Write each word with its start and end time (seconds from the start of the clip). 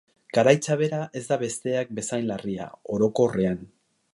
Gaitza 0.35 0.77
bera 0.79 1.01
ez 1.21 1.23
da 1.27 1.37
besteak 1.43 1.93
bezain 1.99 2.27
larria, 2.31 2.67
orokorrean. 2.99 3.63